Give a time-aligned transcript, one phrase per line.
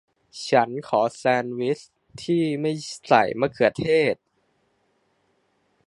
[0.49, 1.79] ฉันขอแซนด์วิช
[2.23, 2.71] ที่ไม่
[3.07, 4.15] ใส่มะเขือเทศ